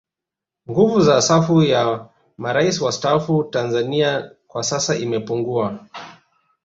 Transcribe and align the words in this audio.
Nguvu 0.69 0.99
ya 1.01 1.21
safu 1.21 1.63
ya 1.63 2.09
Marais 2.37 2.81
wastaafu 2.81 3.43
Tanzania 3.43 4.31
kwa 4.47 4.63
sasa 4.63 4.95
imepungua 4.95 5.79